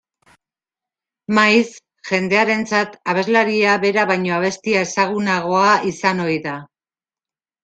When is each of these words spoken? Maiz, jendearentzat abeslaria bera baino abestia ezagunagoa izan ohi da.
Maiz, 1.39 1.67
jendearentzat 2.11 2.95
abeslaria 3.13 3.75
bera 3.85 4.07
baino 4.13 4.35
abestia 4.39 4.83
ezagunagoa 4.87 5.69
izan 5.93 6.25
ohi 6.27 6.41
da. 6.49 6.57